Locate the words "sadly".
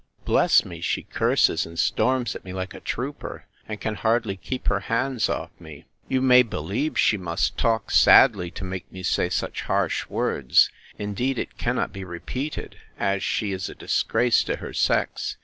7.91-8.49